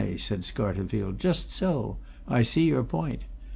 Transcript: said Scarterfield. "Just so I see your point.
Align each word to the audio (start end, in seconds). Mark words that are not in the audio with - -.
said 0.17 0.41
Scarterfield. 0.41 1.19
"Just 1.19 1.51
so 1.51 1.99
I 2.27 2.41
see 2.41 2.63
your 2.65 2.83
point. 2.83 3.21